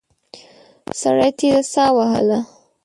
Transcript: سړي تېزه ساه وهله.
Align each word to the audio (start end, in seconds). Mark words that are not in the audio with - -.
سړي 1.01 1.29
تېزه 1.39 1.63
ساه 1.73 1.91
وهله. 1.97 2.39